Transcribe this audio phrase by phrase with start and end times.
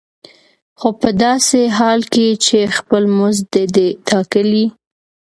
[0.79, 4.65] خو په داسې حال کې چې خپل مزد دې دی ټاکلی.